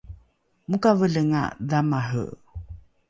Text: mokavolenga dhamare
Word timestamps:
mokavolenga 0.69 1.43
dhamare 1.69 2.25